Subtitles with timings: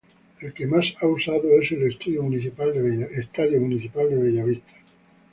[0.39, 2.73] El que más ha utilizado es el Estadio Municipal
[4.09, 4.73] de Bellavista.